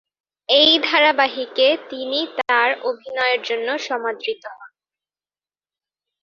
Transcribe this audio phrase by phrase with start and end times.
[0.49, 4.71] এই ধারাবাহিকে তিনি তার অভিনয়ের জন্য সমাদৃত হন।